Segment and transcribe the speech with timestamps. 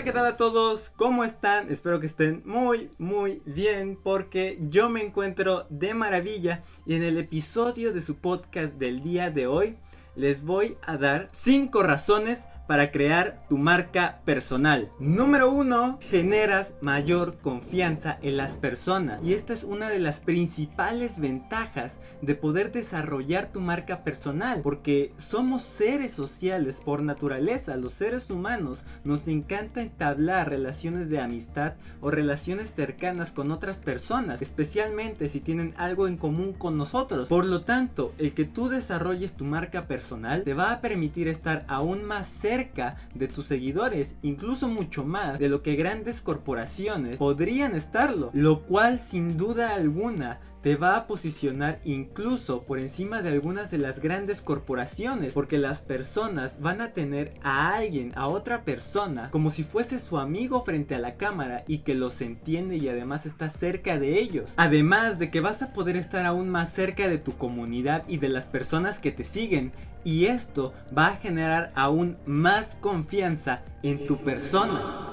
[0.00, 0.88] Hola, ¿qué tal a todos?
[0.96, 1.70] ¿Cómo están?
[1.70, 7.18] Espero que estén muy, muy bien porque yo me encuentro de maravilla y en el
[7.18, 9.76] episodio de su podcast del día de hoy
[10.16, 14.92] les voy a dar 5 razones para crear tu marca personal.
[15.00, 19.20] Número uno, generas mayor confianza en las personas.
[19.24, 24.60] Y esta es una de las principales ventajas de poder desarrollar tu marca personal.
[24.62, 27.76] Porque somos seres sociales por naturaleza.
[27.76, 34.40] Los seres humanos nos encanta entablar relaciones de amistad o relaciones cercanas con otras personas.
[34.42, 37.26] Especialmente si tienen algo en común con nosotros.
[37.26, 41.64] Por lo tanto, el que tú desarrolles tu marca personal te va a permitir estar
[41.66, 42.59] aún más cerca
[43.14, 48.98] de tus seguidores, incluso mucho más de lo que grandes corporaciones podrían estarlo, lo cual
[48.98, 54.42] sin duda alguna te va a posicionar incluso por encima de algunas de las grandes
[54.42, 59.98] corporaciones porque las personas van a tener a alguien, a otra persona como si fuese
[59.98, 64.18] su amigo frente a la cámara y que los entiende y además está cerca de
[64.18, 64.52] ellos.
[64.56, 68.28] Además de que vas a poder estar aún más cerca de tu comunidad y de
[68.28, 69.72] las personas que te siguen
[70.04, 75.09] y esto va a generar aún más confianza en tu persona.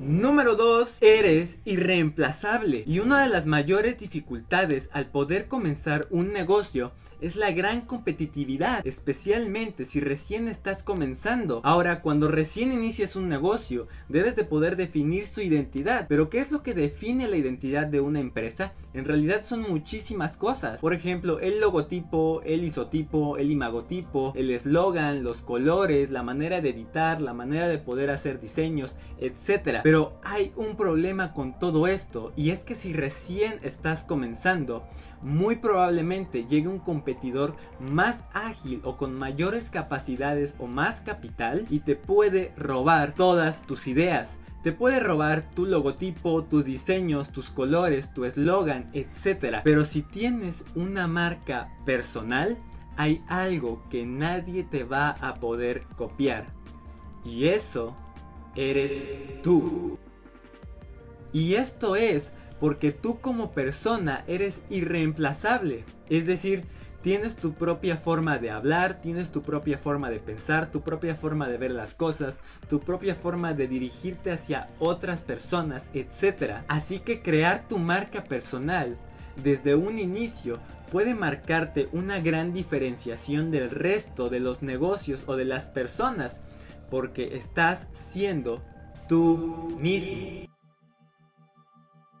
[0.00, 0.98] Número 2.
[1.00, 2.84] Eres irreemplazable.
[2.86, 8.86] Y una de las mayores dificultades al poder comenzar un negocio es la gran competitividad,
[8.86, 11.60] especialmente si recién estás comenzando.
[11.64, 16.06] Ahora, cuando recién inicias un negocio, debes de poder definir su identidad.
[16.08, 18.72] Pero ¿qué es lo que define la identidad de una empresa?
[18.94, 20.80] En realidad son muchísimas cosas.
[20.80, 26.70] Por ejemplo, el logotipo, el isotipo, el imagotipo, el eslogan, los colores, la manera de
[26.70, 29.82] editar, la manera de poder hacer diseños, etc.
[29.88, 34.84] Pero hay un problema con todo esto y es que si recién estás comenzando,
[35.22, 41.78] muy probablemente llegue un competidor más ágil o con mayores capacidades o más capital y
[41.78, 44.36] te puede robar todas tus ideas.
[44.62, 49.60] Te puede robar tu logotipo, tus diseños, tus colores, tu eslogan, etc.
[49.64, 52.58] Pero si tienes una marca personal,
[52.98, 56.58] hay algo que nadie te va a poder copiar.
[57.24, 57.96] Y eso
[58.58, 58.92] eres
[59.42, 59.98] tú.
[61.32, 65.84] Y esto es porque tú como persona eres irreemplazable.
[66.08, 66.64] Es decir,
[67.02, 71.48] tienes tu propia forma de hablar, tienes tu propia forma de pensar, tu propia forma
[71.48, 72.36] de ver las cosas,
[72.68, 76.62] tu propia forma de dirigirte hacia otras personas, etc.
[76.66, 78.96] Así que crear tu marca personal
[79.36, 80.58] desde un inicio
[80.90, 86.40] puede marcarte una gran diferenciación del resto de los negocios o de las personas
[86.90, 88.62] porque estás siendo
[89.08, 90.48] tú mismo.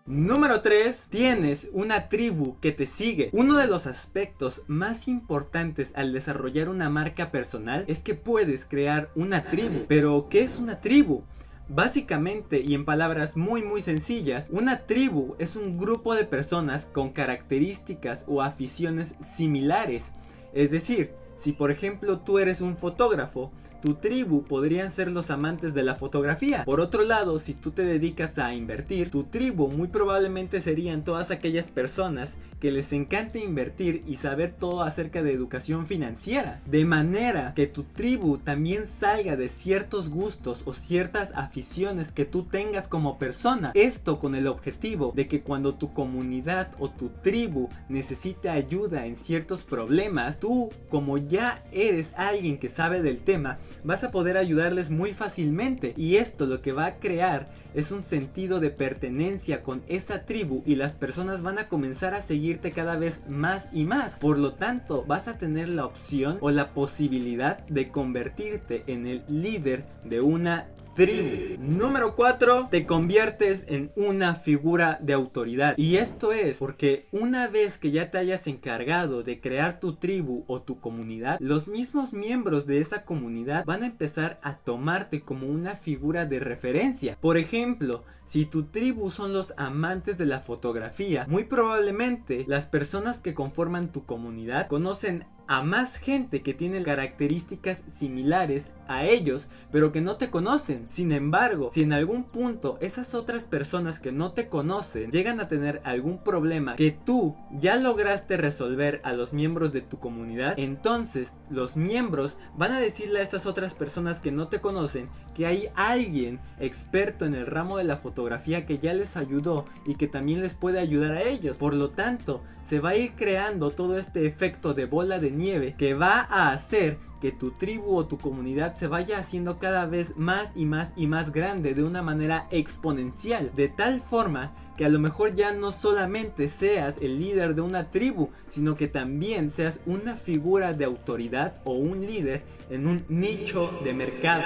[0.08, 1.08] Número 3.
[1.10, 3.28] Tienes una tribu que te sigue.
[3.34, 9.10] Uno de los aspectos más importantes al desarrollar una marca personal es que puedes crear
[9.14, 9.84] una tribu.
[9.86, 11.24] Pero, ¿qué es una tribu?
[11.68, 17.10] Básicamente y en palabras muy muy sencillas, una tribu es un grupo de personas con
[17.10, 20.12] características o aficiones similares.
[20.54, 25.74] Es decir, si por ejemplo tú eres un fotógrafo, tu tribu podrían ser los amantes
[25.74, 26.64] de la fotografía.
[26.64, 31.30] Por otro lado, si tú te dedicas a invertir, tu tribu muy probablemente serían todas
[31.30, 32.30] aquellas personas
[32.60, 36.60] que les encanta invertir y saber todo acerca de educación financiera.
[36.66, 42.44] De manera que tu tribu también salga de ciertos gustos o ciertas aficiones que tú
[42.44, 43.70] tengas como persona.
[43.74, 49.16] Esto con el objetivo de que cuando tu comunidad o tu tribu necesite ayuda en
[49.16, 54.90] ciertos problemas, tú como ya eres alguien que sabe del tema, vas a poder ayudarles
[54.90, 55.94] muy fácilmente.
[55.96, 60.62] Y esto lo que va a crear es un sentido de pertenencia con esa tribu
[60.66, 64.18] y las personas van a comenzar a seguirte cada vez más y más.
[64.18, 69.22] Por lo tanto, vas a tener la opción o la posibilidad de convertirte en el
[69.28, 70.68] líder de una
[70.98, 75.78] Número 4, te conviertes en una figura de autoridad.
[75.78, 80.42] Y esto es porque una vez que ya te hayas encargado de crear tu tribu
[80.48, 85.46] o tu comunidad, los mismos miembros de esa comunidad van a empezar a tomarte como
[85.46, 87.16] una figura de referencia.
[87.20, 93.20] Por ejemplo, si tu tribu son los amantes de la fotografía, muy probablemente las personas
[93.20, 99.92] que conforman tu comunidad conocen a más gente que tiene características similares a ellos, pero
[99.92, 100.86] que no te conocen.
[100.88, 105.48] Sin embargo, si en algún punto esas otras personas que no te conocen llegan a
[105.48, 111.32] tener algún problema que tú ya lograste resolver a los miembros de tu comunidad, entonces
[111.50, 115.68] los miembros van a decirle a esas otras personas que no te conocen que hay
[115.76, 120.40] alguien experto en el ramo de la fotografía que ya les ayudó y que también
[120.40, 121.56] les puede ayudar a ellos.
[121.58, 125.74] Por lo tanto, se va a ir creando todo este efecto de bola de nieve
[125.78, 130.16] que va a hacer que tu tribu o tu comunidad se vaya haciendo cada vez
[130.16, 134.88] más y más y más grande de una manera exponencial, de tal forma que a
[134.88, 139.80] lo mejor ya no solamente seas el líder de una tribu, sino que también seas
[139.86, 144.44] una figura de autoridad o un líder en un nicho de mercado.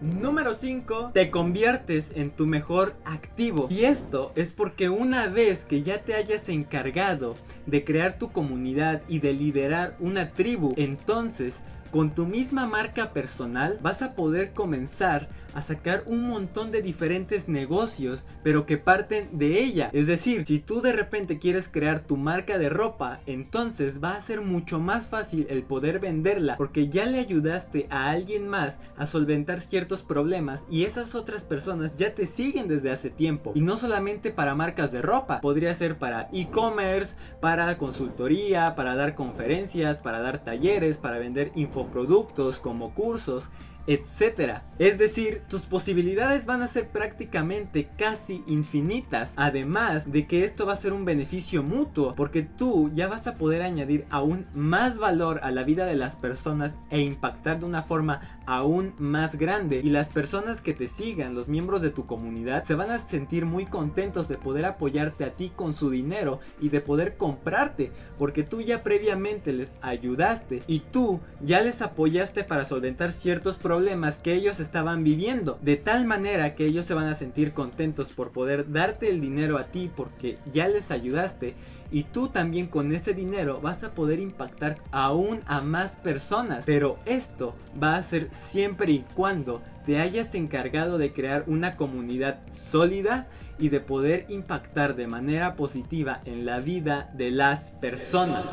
[0.00, 1.12] Número 5.
[1.14, 3.68] Te conviertes en tu mejor activo.
[3.70, 7.36] Y esto es porque una vez que ya te hayas encargado
[7.66, 11.60] de crear tu comunidad y de liderar una tribu, entonces
[11.90, 17.48] con tu misma marca personal vas a poder comenzar a sacar un montón de diferentes
[17.48, 19.90] negocios, pero que parten de ella.
[19.92, 24.20] Es decir, si tú de repente quieres crear tu marca de ropa, entonces va a
[24.20, 29.06] ser mucho más fácil el poder venderla, porque ya le ayudaste a alguien más a
[29.06, 33.52] solventar ciertos problemas y esas otras personas ya te siguen desde hace tiempo.
[33.54, 39.14] Y no solamente para marcas de ropa, podría ser para e-commerce, para consultoría, para dar
[39.14, 43.50] conferencias, para dar talleres, para vender infoproductos como cursos
[43.86, 44.64] etcétera.
[44.78, 49.32] Es decir, tus posibilidades van a ser prácticamente casi infinitas.
[49.36, 53.36] Además de que esto va a ser un beneficio mutuo, porque tú ya vas a
[53.36, 57.82] poder añadir aún más valor a la vida de las personas e impactar de una
[57.82, 59.80] forma aún más grande.
[59.84, 63.46] Y las personas que te sigan, los miembros de tu comunidad, se van a sentir
[63.46, 68.42] muy contentos de poder apoyarte a ti con su dinero y de poder comprarte, porque
[68.42, 74.20] tú ya previamente les ayudaste y tú ya les apoyaste para solventar ciertos problemas problemas
[74.20, 75.58] que ellos estaban viviendo.
[75.60, 79.58] De tal manera que ellos se van a sentir contentos por poder darte el dinero
[79.58, 81.54] a ti porque ya les ayudaste.
[81.90, 86.62] Y tú también con ese dinero vas a poder impactar aún a más personas.
[86.66, 92.38] Pero esto va a ser siempre y cuando te hayas encargado de crear una comunidad
[92.52, 93.26] sólida
[93.58, 98.44] y de poder impactar de manera positiva en la vida de las personas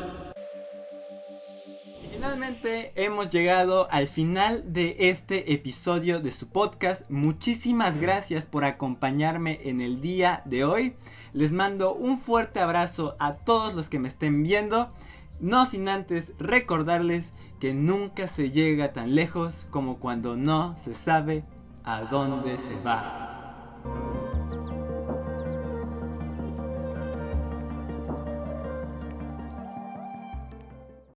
[2.22, 7.02] finalmente hemos llegado al final de este episodio de su podcast.
[7.10, 10.94] Muchísimas gracias por acompañarme en el día de hoy.
[11.32, 14.88] Les mando un fuerte abrazo a todos los que me estén viendo.
[15.40, 21.42] No sin antes recordarles que nunca se llega tan lejos como cuando no se sabe
[21.82, 23.21] a dónde se va.